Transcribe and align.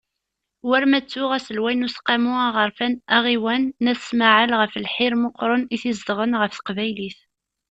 War 0.67 0.83
ma 0.91 0.99
ttuɣ 1.01 1.31
aselway 1.37 1.75
n 1.75 1.85
Useqqamu 1.87 2.33
aɣerfan 2.47 2.93
aɣiwan 3.15 3.63
n 3.83 3.85
At 3.91 4.01
Smaɛel 4.09 4.51
ɣef 4.61 4.73
lḥir 4.85 5.13
meqqren 5.21 5.63
i 5.75 5.77
t-izedɣen 5.81 6.37
ɣef 6.41 6.51
teqbaylit. 6.53 7.19